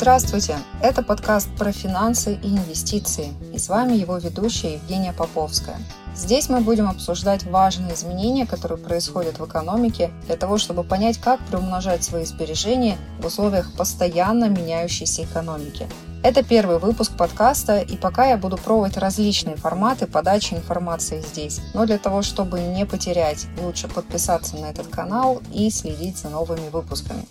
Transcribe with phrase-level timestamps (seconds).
[0.00, 0.56] Здравствуйте!
[0.82, 3.34] Это подкаст про финансы и инвестиции.
[3.52, 5.76] И с вами его ведущая Евгения Поповская.
[6.16, 11.38] Здесь мы будем обсуждать важные изменения, которые происходят в экономике, для того, чтобы понять, как
[11.40, 15.86] приумножать свои сбережения в условиях постоянно меняющейся экономики.
[16.22, 21.60] Это первый выпуск подкаста, и пока я буду пробовать различные форматы подачи информации здесь.
[21.74, 26.70] Но для того, чтобы не потерять, лучше подписаться на этот канал и следить за новыми
[26.70, 27.26] выпусками.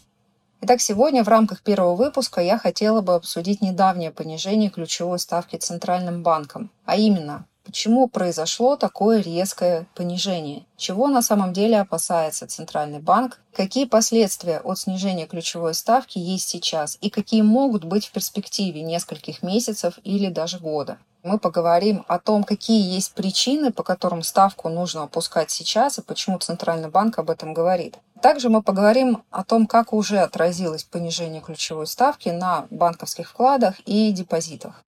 [0.62, 6.22] Итак, сегодня в рамках первого выпуска я хотела бы обсудить недавнее понижение ключевой ставки Центральным
[6.22, 10.66] банком, а именно Почему произошло такое резкое понижение?
[10.76, 13.42] Чего на самом деле опасается Центральный банк?
[13.54, 16.98] Какие последствия от снижения ключевой ставки есть сейчас?
[17.00, 20.98] И какие могут быть в перспективе нескольких месяцев или даже года?
[21.22, 26.40] Мы поговорим о том, какие есть причины, по которым ставку нужно опускать сейчас и почему
[26.40, 28.00] Центральный банк об этом говорит.
[28.22, 34.12] Также мы поговорим о том, как уже отразилось понижение ключевой ставки на банковских вкладах и
[34.12, 34.84] депозитах.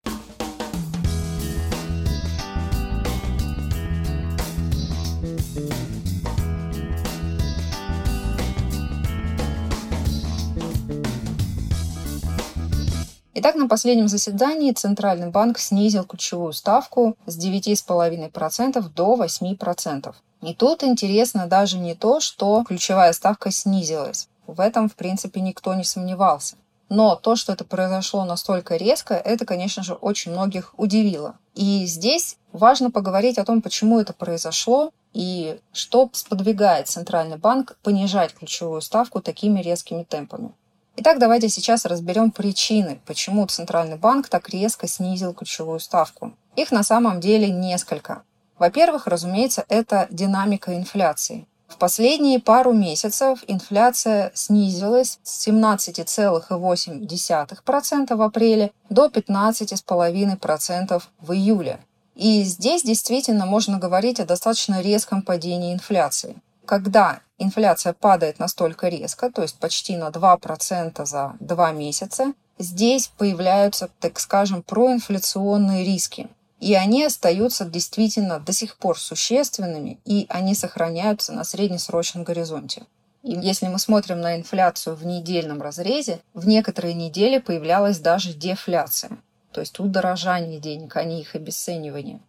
[13.44, 20.14] Итак, на последнем заседании Центральный банк снизил ключевую ставку с 9,5% до 8%.
[20.42, 24.28] И тут интересно даже не то, что ключевая ставка снизилась.
[24.46, 26.54] В этом, в принципе, никто не сомневался.
[26.88, 31.34] Но то, что это произошло настолько резко, это, конечно же, очень многих удивило.
[31.56, 38.34] И здесь важно поговорить о том, почему это произошло и что сподвигает Центральный банк понижать
[38.34, 40.52] ключевую ставку такими резкими темпами.
[40.94, 46.34] Итак, давайте сейчас разберем причины, почему Центральный банк так резко снизил ключевую ставку.
[46.54, 48.24] Их на самом деле несколько.
[48.58, 51.46] Во-первых, разумеется, это динамика инфляции.
[51.66, 61.80] В последние пару месяцев инфляция снизилась с 17,8% в апреле до 15,5% в июле.
[62.16, 66.36] И здесь действительно можно говорить о достаточно резком падении инфляции
[66.66, 73.90] когда инфляция падает настолько резко, то есть почти на 2% за 2 месяца, здесь появляются,
[74.00, 76.28] так скажем, проинфляционные риски.
[76.60, 82.84] И они остаются действительно до сих пор существенными, и они сохраняются на среднесрочном горизонте.
[83.24, 89.18] И если мы смотрим на инфляцию в недельном разрезе, в некоторые недели появлялась даже дефляция,
[89.52, 92.20] то есть удорожание денег, а не их обесценивание.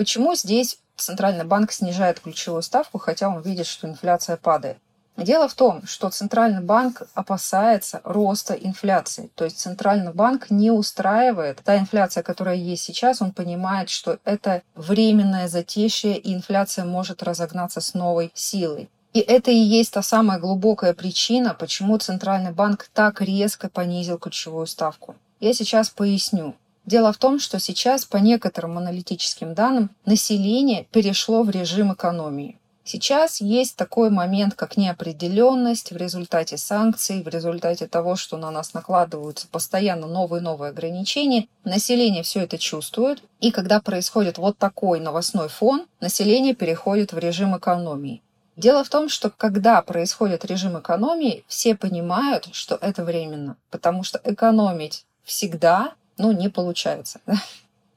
[0.00, 4.78] Почему здесь Центральный банк снижает ключевую ставку, хотя он видит, что инфляция падает.
[5.18, 9.30] Дело в том, что Центральный банк опасается роста инфляции.
[9.34, 13.20] То есть Центральный банк не устраивает та инфляция, которая есть сейчас.
[13.20, 18.88] Он понимает, что это временное затишье, и инфляция может разогнаться с новой силой.
[19.12, 24.66] И это и есть та самая глубокая причина, почему Центральный банк так резко понизил ключевую
[24.66, 25.14] ставку.
[25.40, 26.54] Я сейчас поясню.
[26.86, 32.60] Дело в том, что сейчас по некоторым аналитическим данным население перешло в режим экономии.
[32.82, 38.74] Сейчас есть такой момент, как неопределенность в результате санкций, в результате того, что на нас
[38.74, 41.46] накладываются постоянно новые и новые ограничения.
[41.62, 47.56] Население все это чувствует, и когда происходит вот такой новостной фон, население переходит в режим
[47.56, 48.22] экономии.
[48.56, 54.20] Дело в том, что когда происходит режим экономии, все понимают, что это временно, потому что
[54.24, 57.20] экономить всегда ну, не получается.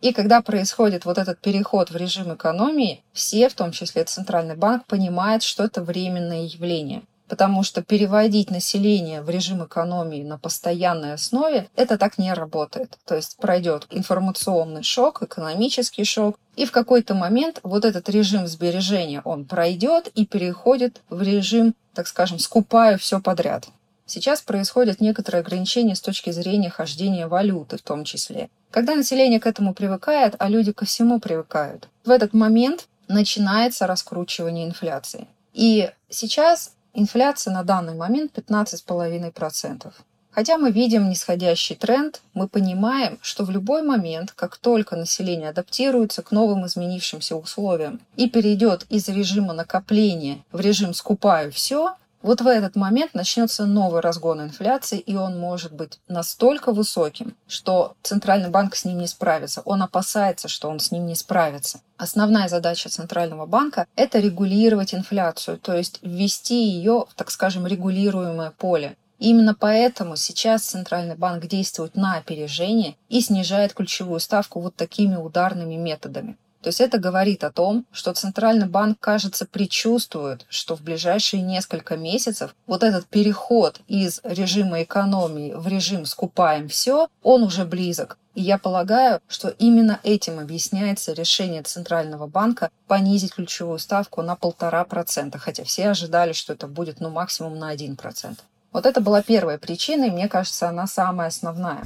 [0.04, 4.86] И когда происходит вот этот переход в режим экономии, все, в том числе Центральный банк,
[4.86, 7.04] понимают, что это временное явление.
[7.30, 13.00] Потому что переводить население в режим экономии на постоянной основе, это так не работает.
[13.06, 19.22] То есть пройдет информационный шок, экономический шок, и в какой-то момент вот этот режим сбережения,
[19.24, 23.70] он пройдет и переходит в режим, так скажем, скупаю все подряд.
[24.06, 28.50] Сейчас происходят некоторые ограничения с точки зрения хождения валюты в том числе.
[28.72, 34.66] Когда население к этому привыкает, а люди ко всему привыкают, в этот момент начинается раскручивание
[34.66, 35.28] инфляции.
[35.54, 39.94] И сейчас инфляция на данный момент 15,5%.
[40.32, 46.24] Хотя мы видим нисходящий тренд, мы понимаем, что в любой момент, как только население адаптируется
[46.24, 52.48] к новым изменившимся условиям и перейдет из режима накопления в режим «скупаю все», вот в
[52.48, 58.76] этот момент начнется новый разгон инфляции, и он может быть настолько высоким, что Центральный банк
[58.76, 59.62] с ним не справится.
[59.66, 61.82] Он опасается, что он с ним не справится.
[61.98, 68.52] Основная задача Центрального банка– это регулировать инфляцию, то есть ввести ее в, так скажем, регулируемое
[68.52, 68.96] поле.
[69.20, 75.76] Именно поэтому сейчас Центральный банк действует на опережение и снижает ключевую ставку вот такими ударными
[75.76, 76.38] методами.
[76.64, 81.98] То есть это говорит о том, что Центральный банк, кажется, предчувствует, что в ближайшие несколько
[81.98, 88.18] месяцев вот этот переход из режима экономии в режим «скупаем все», он уже близок.
[88.34, 94.86] И я полагаю, что именно этим объясняется решение Центрального банка понизить ключевую ставку на полтора
[94.86, 98.40] процента, хотя все ожидали, что это будет ну максимум на один процент.
[98.72, 101.84] Вот это была первая причина, и мне кажется, она самая основная.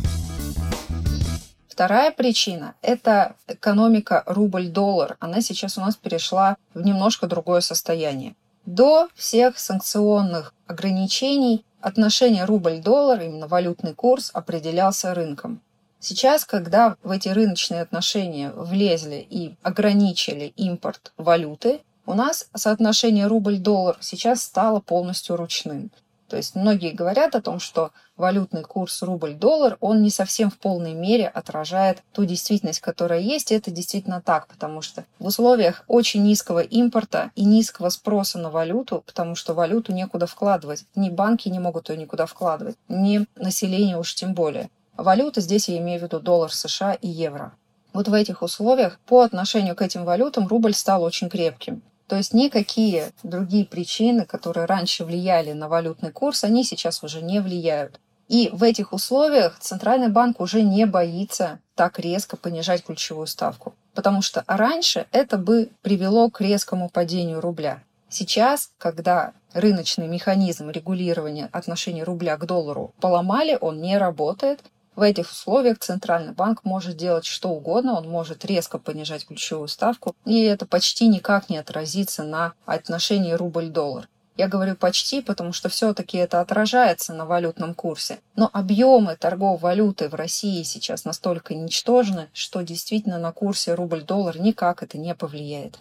[1.77, 5.15] Вторая причина– это экономика рубль-доллар.
[5.19, 8.35] Она сейчас у нас перешла в немножко другое состояние.
[8.65, 15.61] До всех санкционных ограничений отношение рубль-доллар, именно валютный курс, определялся рынком.
[15.99, 23.97] Сейчас, когда в эти рыночные отношения влезли и ограничили импорт валюты, у нас соотношение рубль-доллар
[24.01, 25.91] сейчас стало полностью ручным.
[26.29, 30.93] То есть многие говорят о том, что валютный курс рубль-доллар, он не совсем в полной
[30.93, 33.51] мере отражает ту действительность, которая есть.
[33.51, 38.49] И это действительно так, потому что в условиях очень низкого импорта и низкого спроса на
[38.49, 43.97] валюту, потому что валюту некуда вкладывать, ни банки не могут ее никуда вкладывать, ни население
[43.97, 44.69] уж тем более.
[44.97, 47.53] Валюта здесь я имею в виду доллар США и евро.
[47.93, 51.81] Вот в этих условиях по отношению к этим валютам рубль стал очень крепким.
[52.07, 57.41] То есть никакие другие причины, которые раньше влияли на валютный курс, они сейчас уже не
[57.41, 57.99] влияют.
[58.27, 63.75] И в этих условиях Центральный банк уже не боится так резко понижать ключевую ставку.
[63.93, 67.83] Потому что раньше это бы привело к резкому падению рубля.
[68.09, 74.61] Сейчас, когда рыночный механизм регулирования отношений рубля к доллару поломали, он не работает,
[74.97, 80.15] в этих условиях Центральный банк может делать что угодно, он может резко понижать ключевую ставку,
[80.25, 84.09] и это почти никак не отразится на отношении рубль-доллар.
[84.37, 88.19] Я говорю почти, потому что все-таки это отражается на валютном курсе.
[88.35, 94.81] Но объемы торгов валюты в России сейчас настолько ничтожны, что действительно на курсе рубль-доллар никак
[94.81, 95.77] это не повлияет.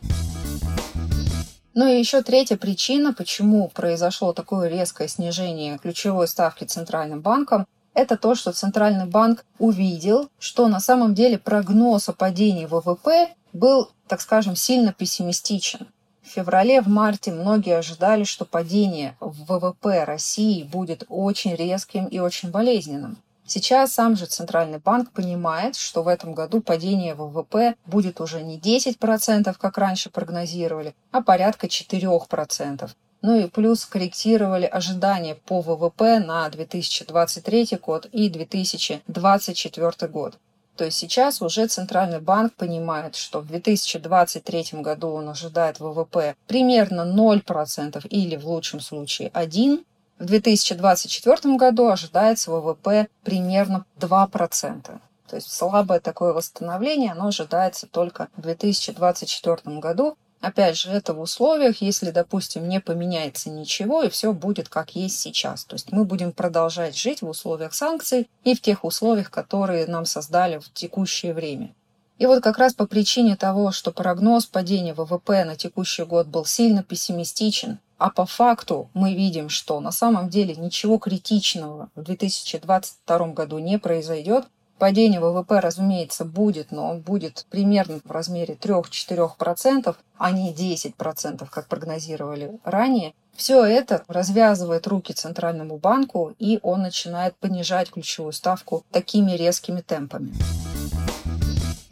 [1.73, 7.67] Ну и еще третья причина, почему произошло такое резкое снижение ключевой ставки Центральным банком,
[7.97, 13.91] это то, что Центральный банк увидел, что на самом деле прогноз о падении ВВП был,
[14.07, 15.89] так скажем, сильно пессимистичен.
[16.23, 22.51] В феврале, в марте многие ожидали, что падение ВВП России будет очень резким и очень
[22.51, 23.17] болезненным.
[23.47, 28.59] Сейчас сам же Центральный банк понимает, что в этом году падение ВВП будет уже не
[28.59, 32.91] 10%, как раньше прогнозировали, а порядка 4%.
[33.27, 40.39] Ну и плюс корректировали ожидания по ВВП на 2023 год и 2024 год.
[40.77, 47.01] То есть сейчас уже Центральный банк понимает, что в 2023 году он ожидает ВВП примерно
[47.01, 49.85] 0% или в лучшем случае 1%.
[50.21, 55.01] В 2024 году ожидается ВВП примерно 2%.
[55.29, 60.17] То есть слабое такое восстановление, оно ожидается только в 2024 году.
[60.47, 65.19] Опять же, это в условиях, если, допустим, не поменяется ничего, и все будет как есть
[65.19, 65.65] сейчас.
[65.65, 70.05] То есть мы будем продолжать жить в условиях санкций и в тех условиях, которые нам
[70.05, 71.75] создали в текущее время.
[72.19, 76.45] И вот как раз по причине того, что прогноз падения ВВП на текущий год был
[76.45, 83.19] сильно пессимистичен, а по факту мы видим, что на самом деле ничего критичного в 2022
[83.33, 84.45] году не произойдет,
[84.79, 91.67] Падение ВВП, разумеется, будет, но он будет примерно в размере 3-4%, а не 10%, как
[91.67, 93.15] прогнозировали ранее.
[93.35, 100.35] Все это развязывает руки Центральному банку, и он начинает понижать ключевую ставку такими резкими темпами.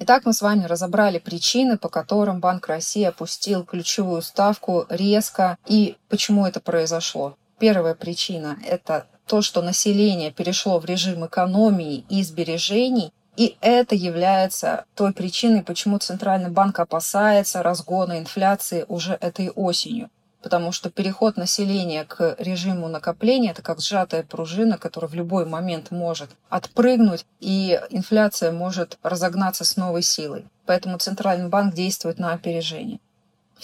[0.01, 5.97] Итак, мы с вами разобрали причины, по которым Банк России опустил ключевую ставку резко и
[6.11, 7.37] почему это произошло.
[7.59, 14.85] Первая причина– это то, что население перешло в режим экономии и сбережений, и это является
[14.95, 20.09] той причиной, почему Центральный банк опасается разгона инфляции уже этой осенью.
[20.41, 25.91] Потому что переход населения к режиму накопления– это как сжатая пружина, которая в любой момент
[25.91, 30.45] может отпрыгнуть, и инфляция может разогнаться с новой силой.
[30.67, 33.01] Поэтому Центральный банк действует на опережение.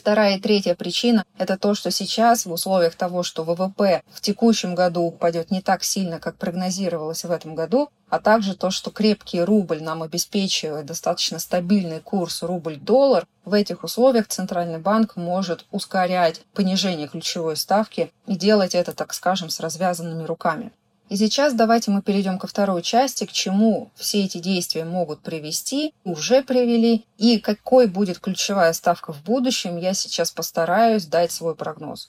[0.00, 4.74] Вторая и третья причина– это то, что сейчас в условиях того, что ВВП в текущем
[4.74, 9.42] году упадет не так сильно, как прогнозировалось в этом году, а также то, что крепкий
[9.42, 17.06] рубль нам обеспечивает достаточно стабильный курс рубль-доллар, в этих условиях Центральный банк может ускорять понижение
[17.06, 20.72] ключевой ставки и делать это, так скажем, с развязанными руками.
[21.10, 25.92] И сейчас давайте мы перейдем ко второй части, к чему все эти действия могут привести,
[26.04, 32.08] уже привели, и какой будет ключевая ставка в будущем, я сейчас постараюсь дать свой прогноз.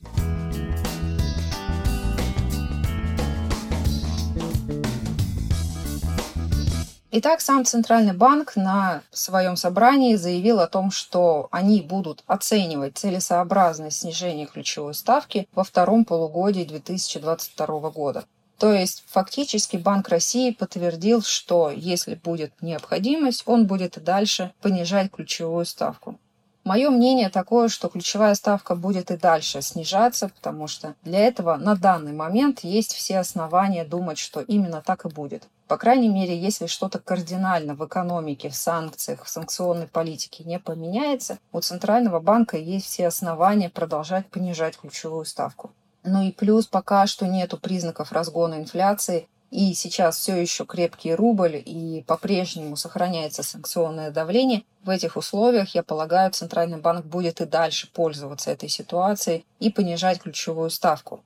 [7.10, 13.98] Итак, сам Центральный банк на своем собрании заявил о том, что они будут оценивать целесообразность
[13.98, 18.26] снижения ключевой ставки во втором полугодии 2022 года.
[18.62, 25.10] То есть фактически Банк России подтвердил, что если будет необходимость, он будет и дальше понижать
[25.10, 26.20] ключевую ставку.
[26.64, 31.76] Мое мнение такое, что ключевая ставка будет и дальше снижаться, потому что для этого на
[31.76, 35.48] данный момент есть все основания думать, что именно так и будет.
[35.68, 41.40] По крайней мере, если что-то кардинально в экономике, в санкциях, в санкционной политике не поменяется,
[41.52, 45.72] у Центрального банка есть все основания продолжать понижать ключевую ставку.
[46.04, 51.62] Ну и плюс пока что нету признаков разгона инфляции, и сейчас все еще крепкий рубль
[51.64, 57.88] и по-прежнему сохраняется санкционное давление, в этих условиях, я полагаю, Центральный банк будет и дальше
[57.92, 61.22] пользоваться этой ситуацией и понижать ключевую ставку.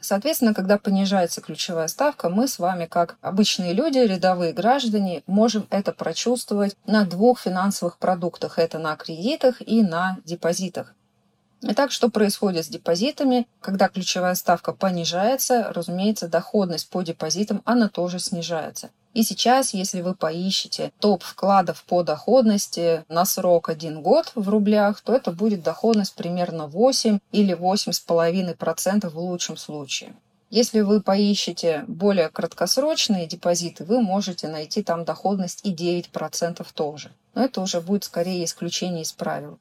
[0.00, 5.92] Соответственно, когда понижается ключевая ставка, мы с вами, как обычные люди, рядовые граждане, можем это
[5.92, 8.58] прочувствовать на двух финансовых продуктах.
[8.58, 10.94] Это на кредитах и на депозитах.
[11.62, 13.46] Итак, что происходит с депозитами?
[13.60, 18.90] Когда ключевая ставка понижается, разумеется, доходность по депозитам, она тоже снижается.
[19.14, 25.00] И сейчас, если вы поищете топ вкладов по доходности на срок один год в рублях,
[25.00, 30.14] то это будет доходность примерно 8 или 8,5% в лучшем случае.
[30.50, 37.10] Если вы поищете более краткосрочные депозиты, вы можете найти там доходность и 9% тоже.
[37.34, 39.58] Но это уже будет скорее исключение из правил.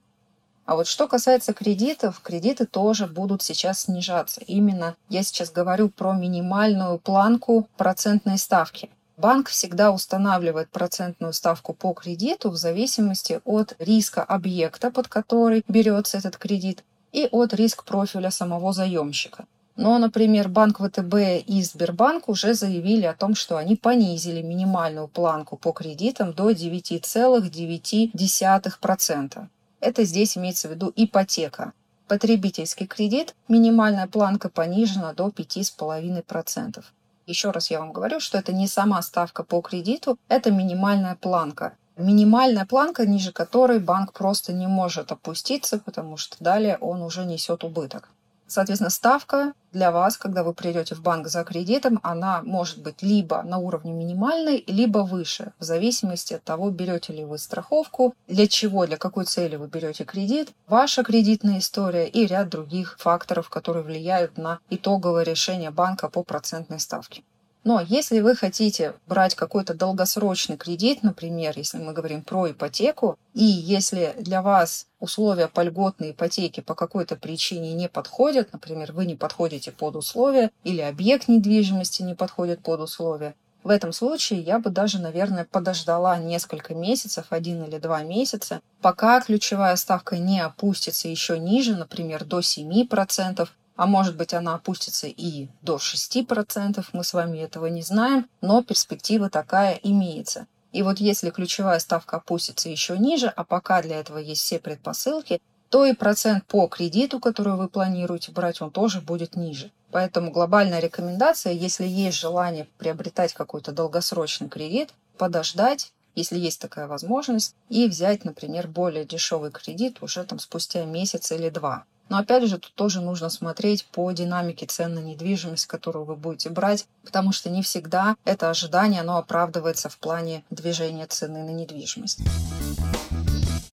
[0.65, 4.41] А вот что касается кредитов, кредиты тоже будут сейчас снижаться.
[4.47, 8.89] Именно я сейчас говорю про минимальную планку процентной ставки.
[9.17, 16.17] Банк всегда устанавливает процентную ставку по кредиту в зависимости от риска объекта, под который берется
[16.17, 19.45] этот кредит, и от риск профиля самого заемщика.
[19.77, 21.13] Но, например, Банк ВТБ
[21.45, 29.47] и Сбербанк уже заявили о том, что они понизили минимальную планку по кредитам до 9,9%.
[29.85, 31.73] Это здесь имеется в виду ипотека.
[32.07, 36.83] Потребительский кредит, минимальная планка понижена до 5,5%.
[37.27, 41.77] Еще раз я вам говорю, что это не сама ставка по кредиту, это минимальная планка.
[41.97, 47.63] Минимальная планка, ниже которой банк просто не может опуститься, потому что далее он уже несет
[47.63, 48.09] убыток.
[48.47, 53.41] Соответственно, ставка для вас, когда вы придете в банк за кредитом, она может быть либо
[53.43, 58.85] на уровне минимальной, либо выше, в зависимости от того, берете ли вы страховку, для чего,
[58.85, 64.37] для какой цели вы берете кредит, ваша кредитная история и ряд других факторов, которые влияют
[64.37, 67.23] на итоговое решение банка по процентной ставке.
[67.65, 73.43] Но если вы хотите брать какой-то долгосрочный кредит, например, если мы говорим про ипотеку, и
[73.43, 79.15] если для вас условия по льготной ипотеке по какой-то причине не подходят, например, вы не
[79.15, 84.69] подходите под условия или объект недвижимости не подходит под условия, в этом случае я бы
[84.69, 91.39] даже, наверное, подождала несколько месяцев, один или два месяца, пока ключевая ставка не опустится еще
[91.39, 97.39] ниже, например, до 7%, а может быть она опустится и до 6%, мы с вами
[97.39, 100.47] этого не знаем, но перспектива такая имеется.
[100.71, 105.41] И вот если ключевая ставка опустится еще ниже, а пока для этого есть все предпосылки,
[105.69, 109.71] то и процент по кредиту, который вы планируете брать, он тоже будет ниже.
[109.91, 117.55] Поэтому глобальная рекомендация, если есть желание приобретать какой-то долгосрочный кредит, подождать, если есть такая возможность,
[117.69, 121.85] и взять, например, более дешевый кредит уже там спустя месяц или два.
[122.09, 126.49] Но опять же, тут тоже нужно смотреть по динамике цен на недвижимость, которую вы будете
[126.49, 132.19] брать, потому что не всегда это ожидание оно оправдывается в плане движения цены на недвижимость.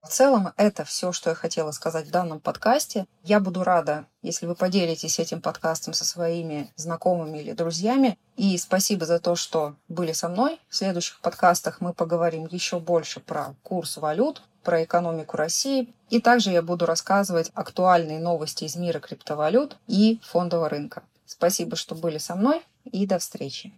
[0.02, 3.06] В целом, это все, что я хотела сказать в данном подкасте.
[3.22, 8.18] Я буду рада, если вы поделитесь этим подкастом со своими знакомыми или друзьями.
[8.36, 10.60] И спасибо за то, что были со мной.
[10.68, 15.92] В следующих подкастах мы поговорим еще больше про курс валют, про экономику России.
[16.10, 21.02] И также я буду рассказывать актуальные новости из мира криптовалют и фондового рынка.
[21.26, 23.72] Спасибо, что были со мной и до встречи.